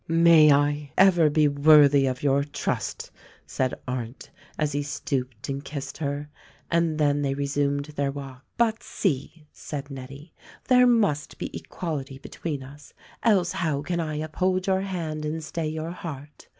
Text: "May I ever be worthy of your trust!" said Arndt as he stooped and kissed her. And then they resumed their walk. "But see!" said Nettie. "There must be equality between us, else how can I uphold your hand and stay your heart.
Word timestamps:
"May 0.07 0.51
I 0.51 0.93
ever 0.97 1.29
be 1.29 1.47
worthy 1.47 2.07
of 2.07 2.23
your 2.23 2.43
trust!" 2.43 3.11
said 3.45 3.75
Arndt 3.87 4.31
as 4.57 4.71
he 4.71 4.81
stooped 4.81 5.47
and 5.47 5.63
kissed 5.63 5.99
her. 5.99 6.27
And 6.71 6.97
then 6.97 7.21
they 7.21 7.35
resumed 7.35 7.85
their 7.85 8.11
walk. 8.11 8.43
"But 8.57 8.81
see!" 8.81 9.45
said 9.51 9.91
Nettie. 9.91 10.33
"There 10.69 10.87
must 10.87 11.37
be 11.37 11.55
equality 11.55 12.17
between 12.17 12.63
us, 12.63 12.95
else 13.21 13.51
how 13.51 13.83
can 13.83 13.99
I 13.99 14.15
uphold 14.15 14.65
your 14.65 14.81
hand 14.81 15.23
and 15.23 15.43
stay 15.43 15.67
your 15.67 15.91
heart. 15.91 16.47